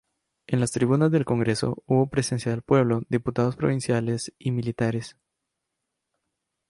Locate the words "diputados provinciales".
3.07-4.33